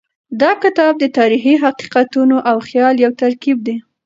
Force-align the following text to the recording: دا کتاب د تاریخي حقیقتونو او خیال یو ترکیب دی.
دا 0.41 0.51
کتاب 0.63 0.93
د 0.99 1.05
تاریخي 1.17 1.55
حقیقتونو 1.63 2.35
او 2.49 2.57
خیال 2.67 2.95
یو 3.05 3.11
ترکیب 3.21 3.57
دی. 3.67 3.75